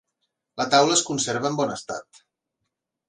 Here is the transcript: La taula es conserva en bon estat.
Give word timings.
La 0.61 0.65
taula 0.75 0.95
es 0.99 1.03
conserva 1.09 1.51
en 1.51 1.59
bon 1.63 1.75
estat. 1.75 2.23